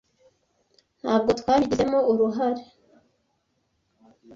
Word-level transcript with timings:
Ntabwo 1.01 1.29
twabigizemo 1.41 1.99
uruhare. 2.11 2.63